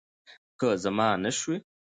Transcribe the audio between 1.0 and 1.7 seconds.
نه شوی